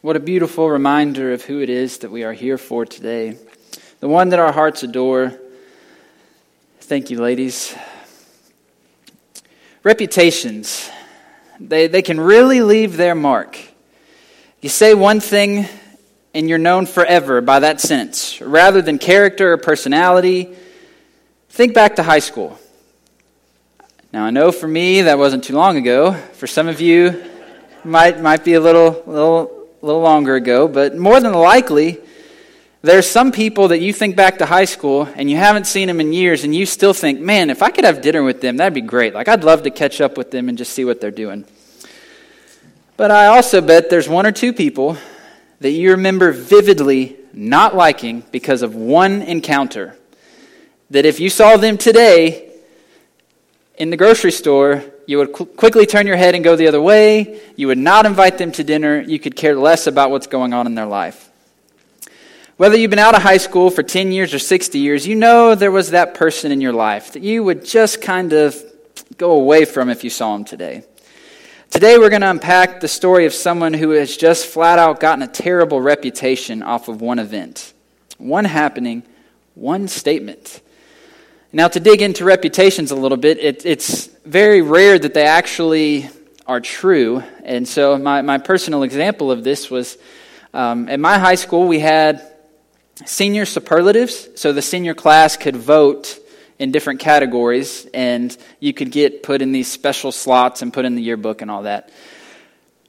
[0.00, 3.36] What a beautiful reminder of who it is that we are here for today.
[3.98, 5.36] The one that our hearts adore.
[6.82, 7.74] Thank you, ladies.
[9.82, 10.88] Reputations,
[11.58, 13.58] they, they can really leave their mark.
[14.60, 15.66] You say one thing
[16.32, 18.40] and you're known forever by that sentence.
[18.40, 20.54] Rather than character or personality,
[21.48, 22.56] think back to high school.
[24.12, 26.12] Now, I know for me that wasn't too long ago.
[26.12, 27.24] For some of you,
[27.82, 31.98] might might be a little little little longer ago, but more than likely,
[32.82, 36.00] there's some people that you think back to high school and you haven't seen them
[36.00, 38.74] in years, and you still think, man, if I could have dinner with them, that'd
[38.74, 39.14] be great.
[39.14, 41.44] Like I'd love to catch up with them and just see what they're doing.
[42.96, 44.96] But I also bet there's one or two people
[45.60, 49.96] that you remember vividly not liking because of one encounter.
[50.90, 52.50] That if you saw them today,
[53.76, 56.82] in the grocery store, you would qu- quickly turn your head and go the other
[56.82, 57.40] way.
[57.56, 59.00] You would not invite them to dinner.
[59.00, 61.30] You could care less about what's going on in their life.
[62.58, 65.54] Whether you've been out of high school for 10 years or 60 years, you know
[65.54, 68.54] there was that person in your life that you would just kind of
[69.16, 70.84] go away from if you saw him today.
[71.70, 75.22] Today, we're going to unpack the story of someone who has just flat out gotten
[75.22, 77.72] a terrible reputation off of one event,
[78.18, 79.04] one happening,
[79.54, 80.60] one statement.
[81.58, 86.08] Now, to dig into reputations a little bit, it, it's very rare that they actually
[86.46, 87.20] are true.
[87.42, 89.98] And so, my, my personal example of this was
[90.54, 92.22] um, at my high school, we had
[93.06, 94.28] senior superlatives.
[94.36, 96.20] So, the senior class could vote
[96.60, 100.94] in different categories, and you could get put in these special slots and put in
[100.94, 101.90] the yearbook and all that.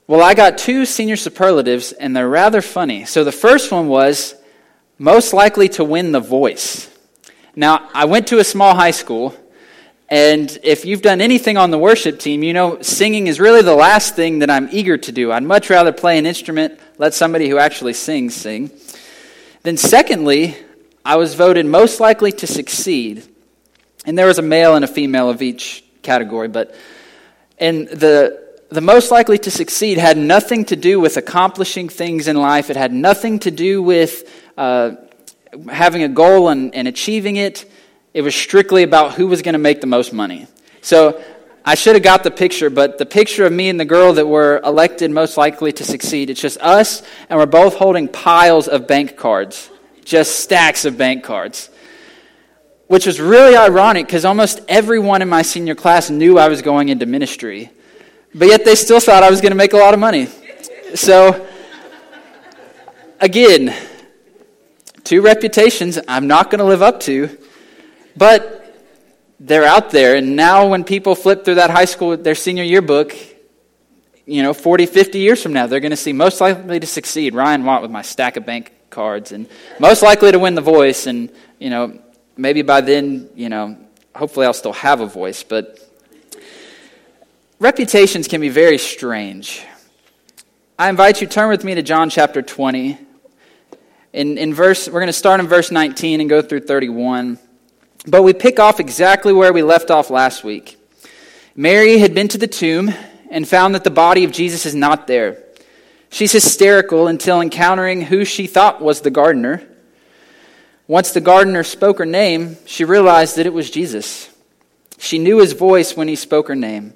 [0.06, 3.06] Well, I got two senior superlatives, and they're rather funny.
[3.06, 4.36] So, the first one was
[5.00, 6.89] most likely to win the voice.
[7.56, 9.36] Now, I went to a small high school,
[10.08, 13.76] and if you've done anything on the worship team, you know singing is really the
[13.76, 15.32] last thing that I'm eager to do.
[15.32, 18.72] I'd much rather play an instrument, let somebody who actually sings sing.
[19.64, 20.56] Then, secondly,
[21.04, 23.28] I was voted most likely to succeed.
[24.06, 26.74] And there was a male and a female of each category, but
[27.58, 32.38] and the the most likely to succeed had nothing to do with accomplishing things in
[32.38, 32.70] life.
[32.70, 34.92] It had nothing to do with uh,
[35.72, 37.70] having a goal and, and achieving it.
[38.14, 40.48] It was strictly about who was going to make the most money.
[40.82, 41.22] So
[41.66, 44.28] I should have got the picture, but the picture of me and the girl that
[44.28, 48.88] were elected most likely to succeed, it's just us, and we're both holding piles of
[48.88, 49.70] bank cards,
[50.04, 51.70] just stacks of bank cards.
[52.88, 56.90] Which was really ironic because almost everyone in my senior class knew I was going
[56.90, 57.70] into ministry,
[58.34, 60.28] but yet they still thought I was going to make a lot of money.
[60.96, 61.48] So,
[63.20, 63.76] again,
[65.10, 67.36] two reputations I'm not going to live up to,
[68.16, 68.78] but
[69.40, 70.16] they're out there.
[70.16, 73.16] And now, when people flip through that high school, their senior yearbook,
[74.28, 77.34] you know, 40, 50 years from now, they're going to see most likely to succeed
[77.34, 79.48] Ryan Watt with my stack of bank cards, and
[79.80, 81.08] most likely to win the voice.
[81.08, 82.00] And, you know,
[82.38, 83.78] maybe by then, you know,
[84.16, 85.80] hopefully I'll still have a voice, but
[87.58, 89.66] reputations can be very strange.
[90.78, 93.09] I invite you turn with me to John chapter 20.
[94.12, 97.38] In, in verse, we're going to start in verse 19 and go through 31.
[98.08, 100.78] But we pick off exactly where we left off last week.
[101.56, 102.94] Mary had been to the tomb
[103.30, 105.44] and found that the body of Jesus is not there.
[106.10, 109.62] She's hysterical until encountering who she thought was the gardener.
[110.88, 114.34] Once the gardener spoke her name, she realized that it was Jesus.
[114.98, 116.94] She knew his voice when he spoke her name.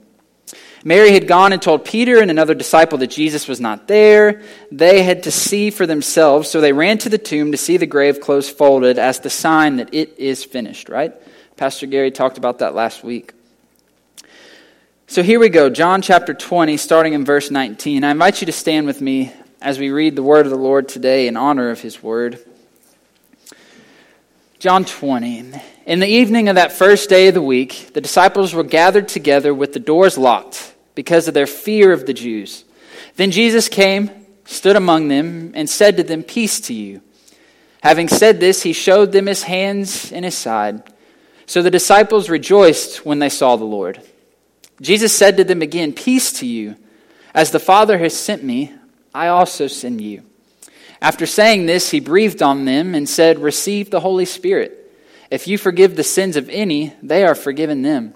[0.86, 4.42] Mary had gone and told Peter and another disciple that Jesus was not there.
[4.70, 7.86] They had to see for themselves, so they ran to the tomb to see the
[7.86, 11.14] grave clothes folded as the sign that it is finished, right?
[11.56, 13.34] Pastor Gary talked about that last week.
[15.08, 18.04] So here we go, John chapter 20, starting in verse 19.
[18.04, 20.90] I invite you to stand with me as we read the word of the Lord
[20.90, 22.40] today in honor of his word.
[24.60, 25.54] John 20.
[25.86, 29.54] In the evening of that first day of the week, the disciples were gathered together
[29.54, 32.66] with the doors locked because of their fear of the Jews.
[33.16, 34.10] Then Jesus came,
[34.46, 37.02] stood among them, and said to them, Peace to you.
[37.82, 40.84] Having said this, he showed them his hands and his side.
[41.46, 44.02] So the disciples rejoiced when they saw the Lord.
[44.82, 46.76] Jesus said to them again, Peace to you.
[47.34, 48.72] As the Father has sent me,
[49.14, 50.24] I also send you.
[51.02, 54.80] After saying this, he breathed on them and said, Receive the Holy Spirit.
[55.30, 58.14] If you forgive the sins of any, they are forgiven them.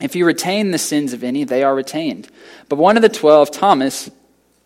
[0.00, 2.28] If you retain the sins of any, they are retained.
[2.68, 4.10] But one of the twelve, Thomas,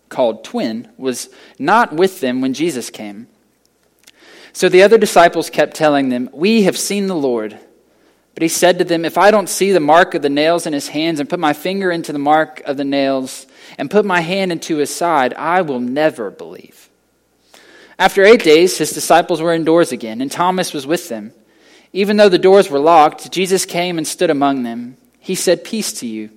[0.09, 1.29] called twin, was
[1.59, 3.27] not with them when Jesus came.
[4.53, 7.59] So the other disciples kept telling them, We have seen the Lord.
[8.35, 10.73] But he said to them, If I don't see the mark of the nails in
[10.73, 13.47] his hands, and put my finger into the mark of the nails,
[13.79, 16.89] and put my hand into his side, I will never believe.
[17.99, 21.33] After eight days, his disciples were indoors again, and Thomas was with them.
[21.93, 24.97] Even though the doors were locked, Jesus came and stood among them.
[25.25, 26.29] He said, Peace to you.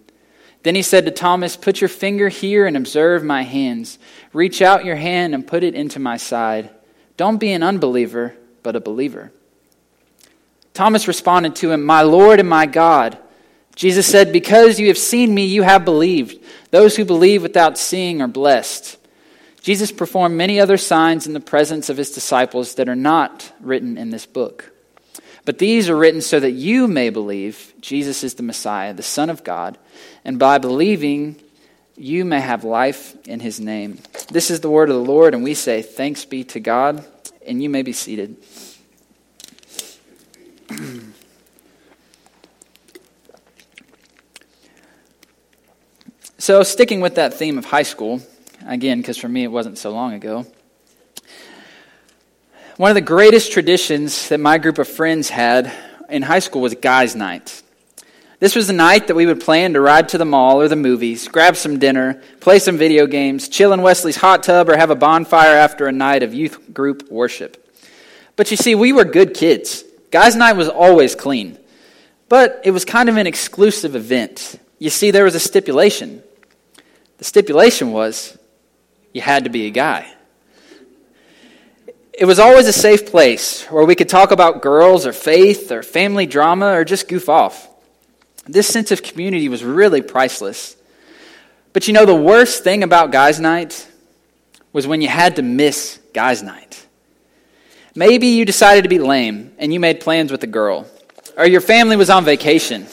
[0.63, 3.99] Then he said to Thomas, Put your finger here and observe my hands.
[4.31, 6.69] Reach out your hand and put it into my side.
[7.17, 9.33] Don't be an unbeliever, but a believer.
[10.73, 13.17] Thomas responded to him, My Lord and my God.
[13.75, 16.41] Jesus said, Because you have seen me, you have believed.
[16.71, 18.97] Those who believe without seeing are blessed.
[19.61, 23.97] Jesus performed many other signs in the presence of his disciples that are not written
[23.97, 24.71] in this book.
[25.47, 29.29] But these are written so that you may believe Jesus is the Messiah, the Son
[29.29, 29.77] of God,
[30.25, 31.37] and by believing,
[31.95, 33.99] you may have life in his name.
[34.29, 37.05] This is the word of the Lord, and we say, Thanks be to God,
[37.45, 38.35] and you may be seated.
[46.37, 48.21] so, sticking with that theme of high school,
[48.65, 50.45] again, because for me it wasn't so long ago,
[52.77, 55.73] one of the greatest traditions that my group of friends had
[56.09, 57.63] in high school was Guys' Night.
[58.39, 60.75] This was the night that we would plan to ride to the mall or the
[60.75, 64.91] movies, grab some dinner, play some video games, chill in Wesley's hot tub, or have
[64.91, 67.67] a bonfire after a night of youth group worship.
[68.35, 69.83] But you see, we were good kids.
[70.11, 71.57] Guys' night was always clean,
[72.29, 74.59] but it was kind of an exclusive event.
[74.77, 76.21] You see, there was a stipulation.
[77.17, 78.37] The stipulation was
[79.13, 80.13] you had to be a guy.
[82.17, 85.83] It was always a safe place where we could talk about girls or faith or
[85.83, 87.69] family drama or just goof off.
[88.47, 90.75] This sense of community was really priceless.
[91.73, 93.87] But you know, the worst thing about Guys' Night
[94.73, 96.87] was when you had to miss Guys' Night.
[97.93, 100.87] Maybe you decided to be lame and you made plans with a girl,
[101.37, 102.87] or your family was on vacation.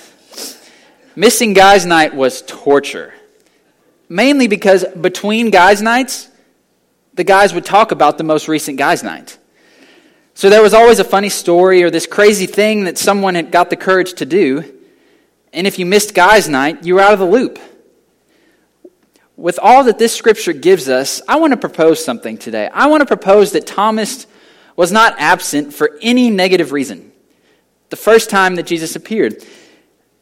[1.17, 3.15] Missing guys' night was torture.
[4.09, 6.29] Mainly because between guys' nights,
[7.15, 9.39] the guys would talk about the most recent guys' night.
[10.35, 13.71] So there was always a funny story or this crazy thing that someone had got
[13.71, 14.65] the courage to do.
[15.53, 17.59] And if you missed guys' night, you were out of the loop.
[19.37, 22.69] With all that this scripture gives us, I want to propose something today.
[22.73, 24.27] I want to propose that Thomas
[24.77, 27.13] was not absent for any negative reason.
[27.91, 29.45] The first time that Jesus appeared,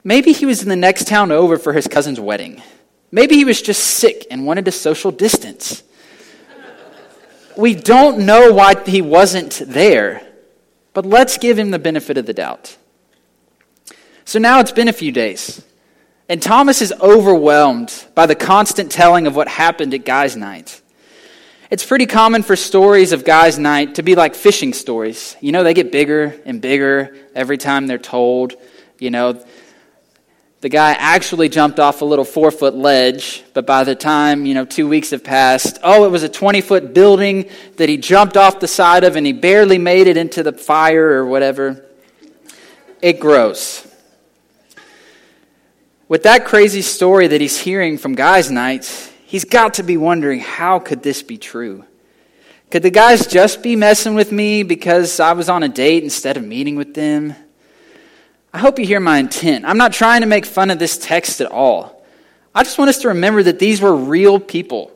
[0.05, 2.63] maybe he was in the next town over for his cousin's wedding.
[3.11, 5.83] Maybe he was just sick and wanted to social distance.
[7.57, 10.27] We don't know why he wasn't there,
[10.93, 12.77] but let's give him the benefit of the doubt.
[14.25, 15.65] So now it's been a few days,
[16.29, 20.81] and Thomas is overwhelmed by the constant telling of what happened at Guys' Night.
[21.73, 25.37] It's pretty common for stories of guys' night to be like fishing stories.
[25.41, 28.53] You know, they get bigger and bigger every time they're told.
[28.99, 29.43] You know,
[30.63, 34.55] the guy actually jumped off a little four foot ledge, but by the time, you
[34.55, 38.37] know, two weeks have passed, oh, it was a 20 foot building that he jumped
[38.37, 41.85] off the side of and he barely made it into the fire or whatever.
[43.03, 43.85] It grows.
[46.07, 50.39] With that crazy story that he's hearing from guys' nights, he's got to be wondering
[50.39, 51.85] how could this be true?
[52.71, 56.37] Could the guys just be messing with me because I was on a date instead
[56.37, 57.35] of meeting with them?
[58.53, 59.65] I hope you hear my intent.
[59.65, 62.05] I'm not trying to make fun of this text at all.
[62.55, 64.93] I just want us to remember that these were real people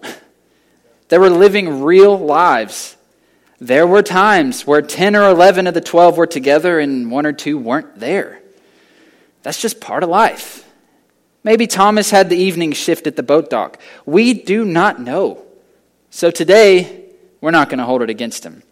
[1.09, 2.97] that were living real lives.
[3.59, 7.33] There were times where 10 or 11 of the 12 were together and one or
[7.33, 8.43] two weren't there.
[9.43, 10.69] That's just part of life.
[11.43, 13.81] Maybe Thomas had the evening shift at the boat dock.
[14.05, 15.45] We do not know.
[16.11, 17.05] So today,
[17.41, 18.63] we're not going to hold it against him.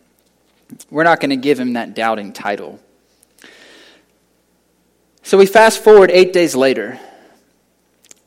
[0.91, 2.81] We're not going to give him that doubting title.
[5.27, 7.01] So we fast forward eight days later,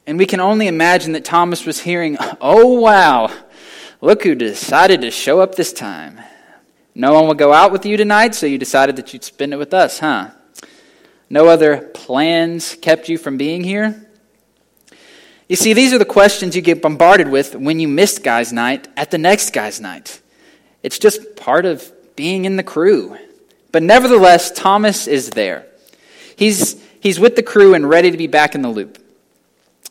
[0.07, 3.31] and we can only imagine that Thomas was hearing, Oh, wow,
[4.01, 6.19] look who decided to show up this time.
[6.95, 9.57] No one will go out with you tonight, so you decided that you'd spend it
[9.57, 10.31] with us, huh?
[11.29, 14.03] No other plans kept you from being here?
[15.47, 18.87] You see, these are the questions you get bombarded with when you missed guys' night
[18.97, 20.19] at the next guys' night.
[20.81, 23.19] It's just part of being in the crew.
[23.71, 25.67] But nevertheless, Thomas is there.
[26.35, 28.97] He's, he's with the crew and ready to be back in the loop.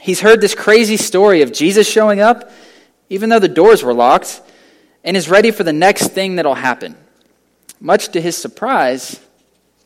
[0.01, 2.51] He's heard this crazy story of Jesus showing up,
[3.09, 4.41] even though the doors were locked,
[5.03, 6.97] and is ready for the next thing that'll happen.
[7.81, 9.21] Much to his surprise,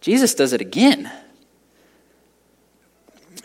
[0.00, 1.10] Jesus does it again.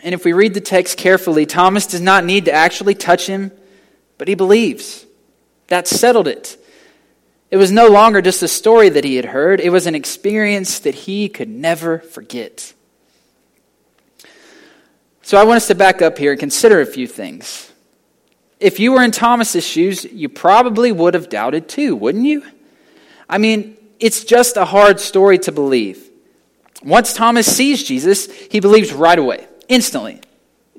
[0.02, 3.50] And if we read the text carefully, Thomas does not need to actually touch him,
[4.18, 5.04] but he believes.
[5.68, 6.56] That settled it.
[7.50, 10.80] It was no longer just a story that he had heard, it was an experience
[10.80, 12.72] that he could never forget.
[15.26, 17.72] So I want us to back up here and consider a few things.
[18.60, 22.44] If you were in Thomas's shoes, you probably would have doubted too, wouldn't you?
[23.28, 26.08] I mean, it's just a hard story to believe.
[26.80, 30.20] Once Thomas sees Jesus, he believes right away, instantly.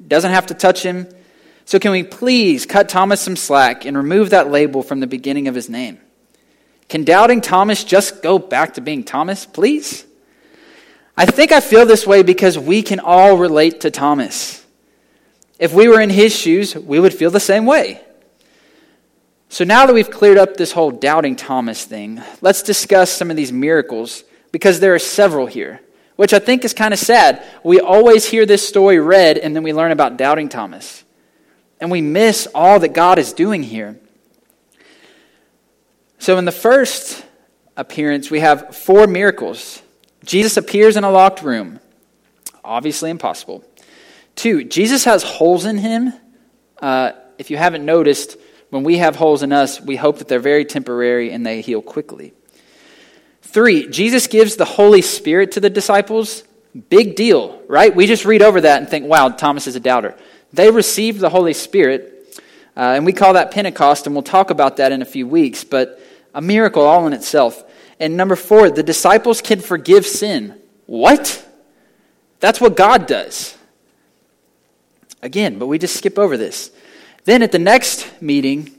[0.07, 1.09] Doesn't have to touch him.
[1.65, 5.49] So, can we please cut Thomas some slack and remove that label from the beginning
[5.49, 5.99] of his name?
[6.87, 10.05] Can doubting Thomas just go back to being Thomas, please?
[11.17, 14.63] I think I feel this way because we can all relate to Thomas.
[15.57, 18.01] If we were in his shoes, we would feel the same way.
[19.49, 23.37] So now that we've cleared up this whole doubting Thomas thing, let's discuss some of
[23.37, 25.81] these miracles because there are several here,
[26.17, 27.43] which I think is kind of sad.
[27.63, 31.03] We always hear this story read and then we learn about doubting Thomas.
[31.79, 33.99] And we miss all that God is doing here.
[36.19, 37.25] So in the first
[37.75, 39.81] appearance, we have four miracles.
[40.27, 41.79] Jesus appears in a locked room.
[42.63, 43.63] Obviously impossible.
[44.35, 46.13] Two, Jesus has holes in him.
[46.79, 48.37] Uh, if you haven't noticed,
[48.69, 51.81] when we have holes in us, we hope that they're very temporary and they heal
[51.81, 52.33] quickly.
[53.41, 56.43] Three, Jesus gives the Holy Spirit to the disciples.
[56.89, 57.95] Big deal, right?
[57.95, 60.15] We just read over that and think, wow, Thomas is a doubter.
[60.51, 62.37] They received the Holy Spirit,
[62.75, 65.63] uh, and we call that Pentecost, and we'll talk about that in a few weeks,
[65.63, 65.99] but
[66.33, 67.63] a miracle all in itself.
[67.99, 70.59] And number four, the disciples can forgive sin.
[70.85, 71.43] What?
[72.39, 73.57] That's what God does.
[75.21, 76.71] Again, but we just skip over this.
[77.25, 78.71] Then at the next meeting,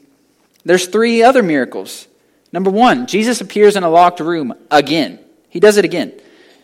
[0.64, 2.06] there's three other miracles.
[2.52, 5.18] Number one, Jesus appears in a locked room again.
[5.48, 6.12] He does it again.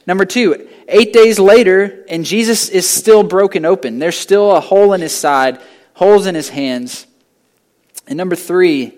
[0.07, 3.99] Number two, eight days later, and Jesus is still broken open.
[3.99, 5.61] There's still a hole in his side,
[5.95, 7.07] holes in his hands.
[8.07, 8.95] And number three,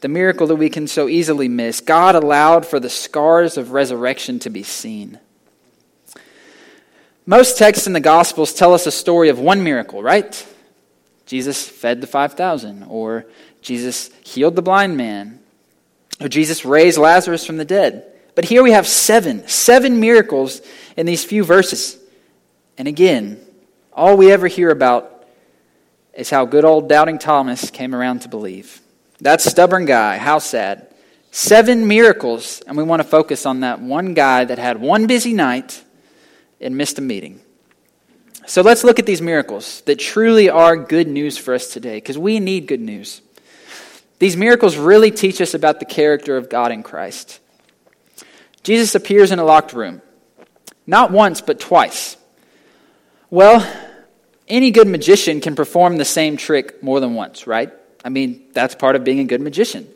[0.00, 4.38] the miracle that we can so easily miss God allowed for the scars of resurrection
[4.40, 5.18] to be seen.
[7.26, 10.46] Most texts in the Gospels tell us a story of one miracle, right?
[11.26, 13.26] Jesus fed the 5,000, or
[13.60, 15.40] Jesus healed the blind man,
[16.20, 18.06] or Jesus raised Lazarus from the dead.
[18.34, 20.62] But here we have seven, seven miracles
[20.96, 21.98] in these few verses.
[22.78, 23.38] And again,
[23.92, 25.26] all we ever hear about
[26.14, 28.80] is how good old doubting Thomas came around to believe.
[29.20, 30.86] That stubborn guy, how sad.
[31.30, 35.34] Seven miracles, and we want to focus on that one guy that had one busy
[35.34, 35.84] night
[36.60, 37.40] and missed a meeting.
[38.46, 42.16] So let's look at these miracles that truly are good news for us today, because
[42.16, 43.20] we need good news.
[44.20, 47.40] These miracles really teach us about the character of God in Christ.
[48.62, 50.00] Jesus appears in a locked room,
[50.86, 52.16] not once, but twice.
[53.30, 53.70] Well,
[54.48, 57.70] any good magician can perform the same trick more than once, right?
[58.04, 59.88] I mean, that's part of being a good magician.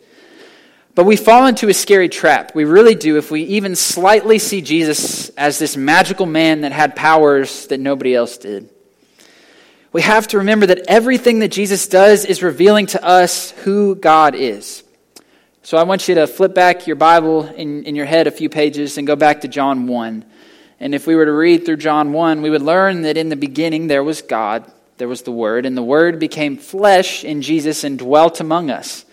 [0.95, 2.55] But we fall into a scary trap.
[2.55, 6.95] We really do if we even slightly see Jesus as this magical man that had
[6.95, 8.69] powers that nobody else did.
[9.93, 14.35] We have to remember that everything that Jesus does is revealing to us who God
[14.35, 14.83] is.
[15.63, 18.49] So I want you to flip back your Bible in, in your head a few
[18.49, 20.25] pages and go back to John 1.
[20.81, 23.37] And if we were to read through John 1, we would learn that in the
[23.37, 24.71] beginning there was God,
[25.03, 29.05] there was the Word, and the Word became flesh in Jesus and dwelt among us.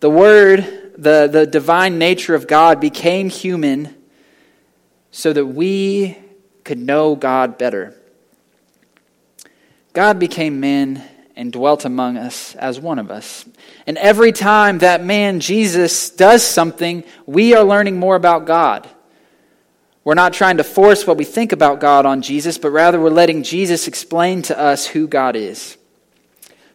[0.00, 3.94] The Word the, the divine nature of God became human
[5.12, 6.18] so that we
[6.64, 7.94] could know God better.
[9.92, 11.02] God became man
[11.36, 13.44] and dwelt among us as one of us.
[13.86, 18.88] And every time that man, Jesus, does something, we are learning more about God.
[20.04, 23.08] We're not trying to force what we think about God on Jesus, but rather we're
[23.08, 25.78] letting Jesus explain to us who God is.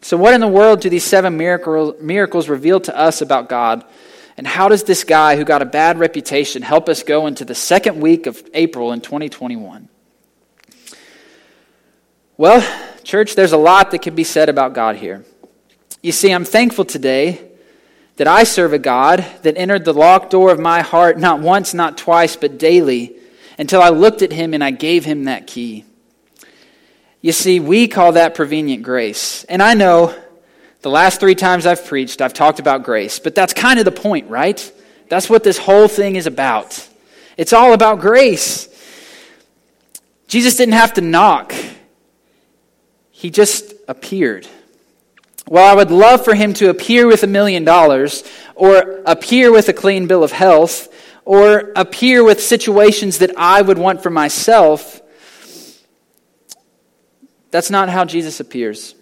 [0.02, 3.84] So, what in the world do these seven miracles reveal to us about God?
[4.36, 7.54] And how does this guy who got a bad reputation help us go into the
[7.54, 9.88] second week of April in 2021?
[12.36, 15.24] Well, church, there's a lot that can be said about God here.
[16.02, 17.46] You see, I'm thankful today
[18.16, 21.74] that I serve a God that entered the locked door of my heart not once,
[21.74, 23.19] not twice, but daily
[23.60, 25.84] until I looked at him and I gave him that key.
[27.20, 29.44] You see, we call that prevenient grace.
[29.44, 30.18] And I know
[30.80, 33.92] the last three times I've preached, I've talked about grace, but that's kind of the
[33.92, 34.72] point, right?
[35.10, 36.88] That's what this whole thing is about.
[37.36, 38.66] It's all about grace.
[40.26, 41.54] Jesus didn't have to knock,
[43.10, 44.48] he just appeared.
[45.46, 48.24] Well, I would love for him to appear with a million dollars,
[48.54, 50.88] or appear with a clean bill of health,
[51.30, 55.00] or appear with situations that I would want for myself.
[57.52, 58.96] That's not how Jesus appears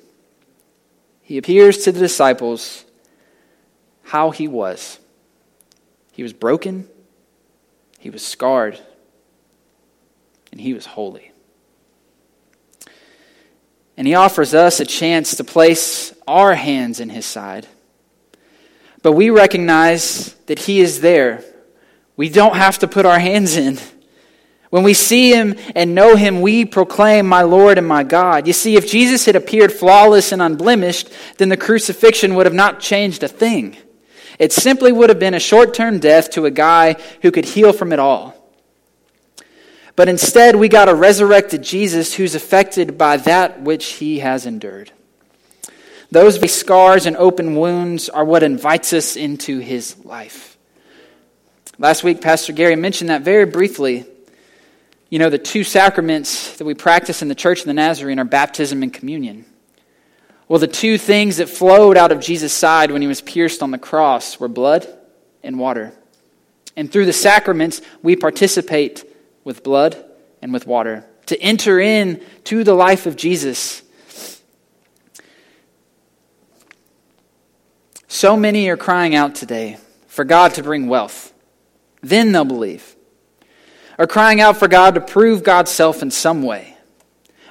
[1.28, 2.86] he appears to the disciples
[4.02, 4.98] how he was.
[6.12, 6.88] He was broken,
[7.98, 8.80] he was scarred,
[10.50, 11.30] and he was holy.
[13.98, 17.66] And he offers us a chance to place our hands in his side.
[19.02, 21.44] But we recognize that he is there.
[22.18, 23.78] We don't have to put our hands in.
[24.70, 28.48] When we see him and know him, we proclaim, My Lord and my God.
[28.48, 32.80] You see, if Jesus had appeared flawless and unblemished, then the crucifixion would have not
[32.80, 33.76] changed a thing.
[34.38, 37.72] It simply would have been a short term death to a guy who could heal
[37.72, 38.34] from it all.
[39.94, 44.90] But instead, we got a resurrected Jesus who's affected by that which he has endured.
[46.10, 50.47] Those scars and open wounds are what invites us into his life.
[51.78, 54.06] Last week, Pastor Gary mentioned that very briefly
[55.10, 58.24] you know, the two sacraments that we practice in the Church of the Nazarene are
[58.24, 59.46] baptism and communion.
[60.48, 63.70] Well, the two things that flowed out of Jesus' side when he was pierced on
[63.70, 64.86] the cross were blood
[65.42, 65.92] and water.
[66.76, 69.04] And through the sacraments, we participate
[69.44, 70.02] with blood
[70.42, 73.82] and with water to enter in to the life of Jesus.
[78.08, 81.32] So many are crying out today for God to bring wealth.
[82.00, 82.96] Then they'll believe
[83.98, 86.76] Or crying out for God to prove God's self in some way.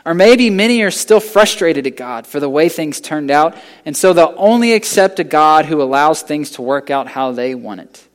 [0.05, 3.95] Or maybe many are still frustrated at God for the way things turned out, and
[3.95, 7.81] so they'll only accept a God who allows things to work out how they want
[7.81, 8.07] it.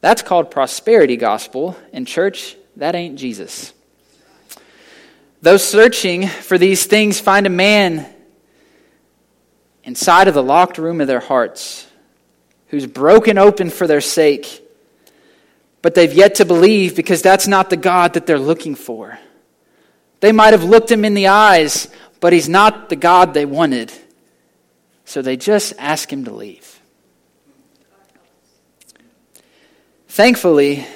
[0.00, 3.72] That's called prosperity gospel, and church, that ain't Jesus.
[5.42, 8.12] Those searching for these things find a man
[9.84, 11.86] inside of the locked room of their hearts
[12.68, 14.60] who's broken open for their sake
[15.82, 19.18] but they've yet to believe because that's not the God that they're looking for.
[20.20, 21.88] They might have looked him in the eyes,
[22.20, 23.92] but he's not the God they wanted.
[25.04, 26.80] So they just ask him to leave.
[30.08, 30.86] Thankfully,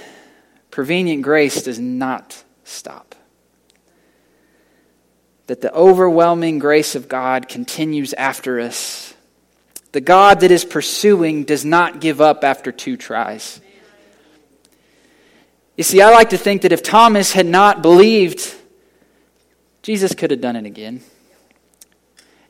[0.71, 3.15] prevenient grace does not stop.
[5.47, 9.15] That the overwhelming grace of God continues after us.
[9.93, 13.61] The God that is pursuing does not give up after two tries.
[15.77, 18.55] You see, I like to think that if Thomas had not believed,
[19.83, 21.03] Jesus could have done it again.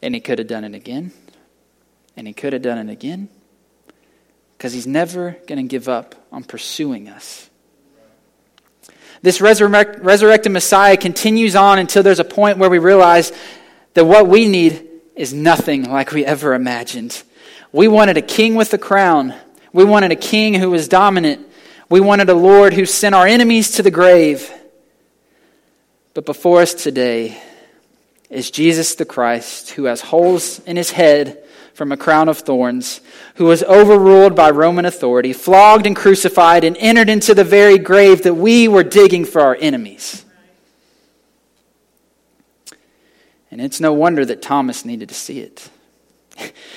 [0.02, 1.12] And he could have done it again.
[2.16, 3.30] And he could have done it again.
[4.56, 7.48] Because he's never going to give up on pursuing us.
[9.22, 13.32] This resurrect, resurrected Messiah continues on until there's a point where we realize
[13.94, 17.22] that what we need is nothing like we ever imagined.
[17.72, 19.34] We wanted a king with a crown.
[19.72, 21.48] We wanted a king who was dominant
[21.88, 24.53] we wanted a Lord who sent our enemies to the grave.
[26.14, 27.40] But before us today
[28.31, 31.44] is Jesus the Christ, who has holes in his head
[31.75, 33.01] from a crown of thorns,
[33.35, 38.23] who was overruled by Roman authority, flogged and crucified, and entered into the very grave
[38.23, 40.25] that we were digging for our enemies.
[43.51, 45.68] And it's no wonder that Thomas needed to see it.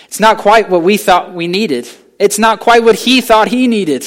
[0.05, 1.87] It's not quite what we thought we needed.
[2.19, 4.05] It's not quite what he thought he needed.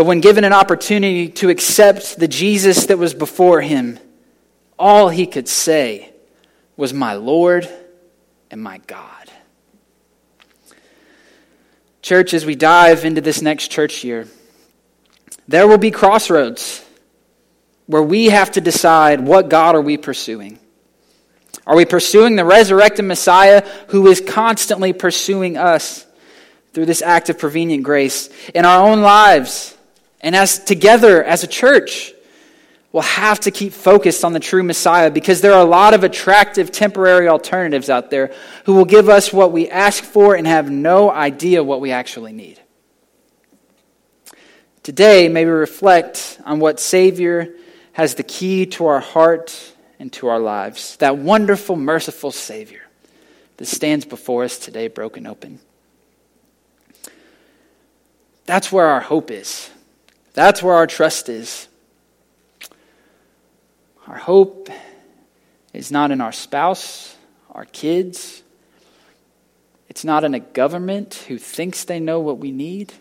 [0.00, 3.98] But when given an opportunity to accept the Jesus that was before him,
[4.78, 6.10] all he could say
[6.74, 7.68] was, My Lord
[8.50, 9.30] and my God.
[12.00, 14.26] Church, as we dive into this next church year,
[15.48, 16.82] there will be crossroads
[17.84, 20.58] where we have to decide what God are we pursuing.
[21.66, 26.06] Are we pursuing the resurrected Messiah who is constantly pursuing us
[26.72, 29.76] through this act of prevenient grace in our own lives?
[30.20, 32.12] And as together as a church,
[32.92, 36.04] we'll have to keep focused on the true Messiah because there are a lot of
[36.04, 40.70] attractive temporary alternatives out there who will give us what we ask for and have
[40.70, 42.60] no idea what we actually need.
[44.82, 47.54] Today, may we reflect on what Savior
[47.92, 50.96] has the key to our heart and to our lives.
[50.96, 52.82] That wonderful, merciful Savior
[53.58, 55.60] that stands before us today, broken open.
[58.46, 59.70] That's where our hope is.
[60.40, 61.68] That's where our trust is.
[64.06, 64.70] Our hope
[65.74, 67.14] is not in our spouse,
[67.50, 68.42] our kids.
[69.90, 72.94] It's not in a government who thinks they know what we need,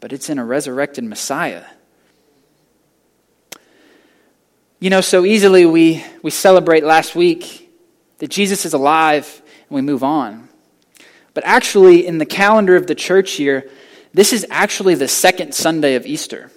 [0.00, 1.64] but it's in a resurrected Messiah.
[4.80, 7.72] You know, so easily we, we celebrate last week
[8.18, 9.40] that Jesus is alive
[9.70, 10.50] and we move on.
[11.32, 13.70] But actually, in the calendar of the church year,
[14.14, 16.50] this is actually the second Sunday of Easter.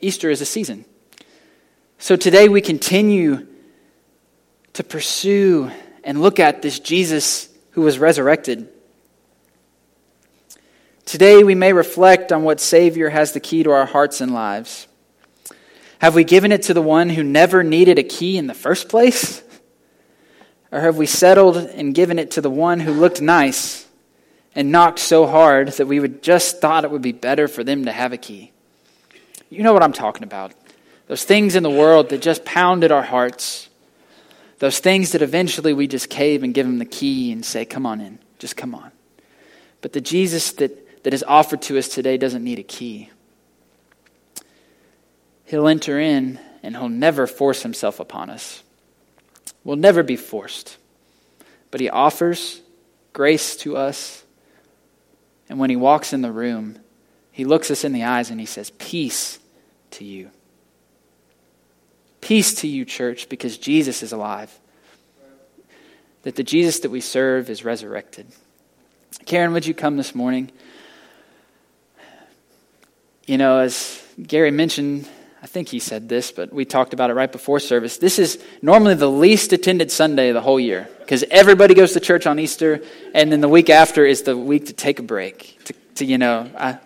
[0.00, 0.84] Easter is a season.
[1.98, 3.46] So today we continue
[4.74, 5.70] to pursue
[6.04, 8.68] and look at this Jesus who was resurrected.
[11.04, 14.86] Today we may reflect on what Savior has the key to our hearts and lives.
[15.98, 18.88] Have we given it to the one who never needed a key in the first
[18.88, 19.42] place?
[20.70, 23.87] Or have we settled and given it to the one who looked nice
[24.58, 27.84] and knocked so hard that we would just thought it would be better for them
[27.84, 28.50] to have a key?
[29.50, 30.52] You know what I'm talking about.
[31.06, 33.68] Those things in the world that just pounded our hearts.
[34.58, 37.86] Those things that eventually we just cave and give them the key and say, Come
[37.86, 38.90] on in, just come on.
[39.80, 43.10] But the Jesus that, that is offered to us today doesn't need a key.
[45.44, 48.64] He'll enter in and he'll never force himself upon us.
[49.62, 50.78] We'll never be forced.
[51.70, 52.60] But he offers
[53.12, 54.24] grace to us.
[55.48, 56.78] And when he walks in the room,
[57.32, 59.38] he looks us in the eyes and he says, Peace
[59.92, 60.30] to you.
[62.20, 64.58] Peace to you, church, because Jesus is alive.
[66.22, 68.26] That the Jesus that we serve is resurrected.
[69.24, 70.50] Karen, would you come this morning?
[73.26, 75.08] You know, as Gary mentioned,
[75.40, 77.98] I think he said this, but we talked about it right before service.
[77.98, 82.00] This is normally the least attended Sunday of the whole year because everybody goes to
[82.00, 82.82] church on Easter,
[83.14, 85.56] and then the week after is the week to take a break.
[85.66, 86.78] To, to you know, I,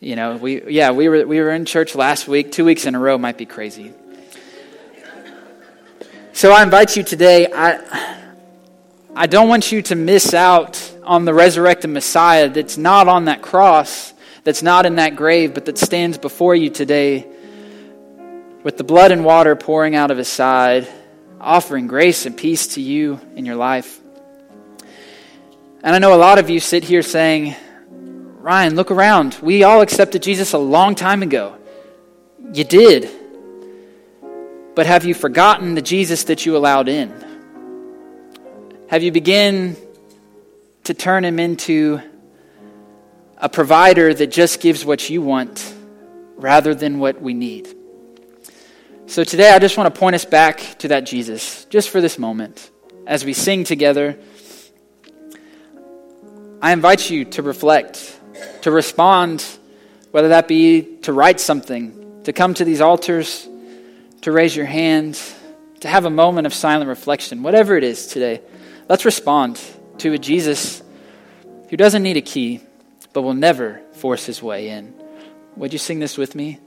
[0.00, 2.50] you know, we yeah we were we were in church last week.
[2.50, 3.92] Two weeks in a row might be crazy.
[6.32, 7.46] So I invite you today.
[7.54, 8.24] I
[9.14, 13.42] I don't want you to miss out on the resurrected Messiah that's not on that
[13.42, 14.12] cross,
[14.42, 17.28] that's not in that grave, but that stands before you today
[18.64, 20.88] with the blood and water pouring out of his side,
[21.38, 24.00] offering grace and peace to you in your life.
[25.82, 27.54] And I know a lot of you sit here saying,
[27.90, 29.38] Ryan, look around.
[29.42, 31.56] We all accepted Jesus a long time ago.
[32.54, 33.10] You did.
[34.74, 37.12] But have you forgotten the Jesus that you allowed in?
[38.88, 39.76] Have you begun
[40.84, 42.00] to turn him into
[43.36, 45.74] a provider that just gives what you want
[46.36, 47.83] rather than what we need?
[49.06, 52.18] So today, I just want to point us back to that Jesus, just for this
[52.18, 52.70] moment.
[53.06, 54.18] As we sing together,
[56.62, 58.18] I invite you to reflect,
[58.62, 59.44] to respond,
[60.10, 63.46] whether that be to write something, to come to these altars,
[64.22, 65.20] to raise your hand,
[65.80, 68.40] to have a moment of silent reflection, whatever it is today.
[68.88, 69.60] Let's respond
[69.98, 70.82] to a Jesus
[71.68, 72.62] who doesn't need a key,
[73.12, 74.94] but will never force his way in.
[75.56, 76.58] Would you sing this with me?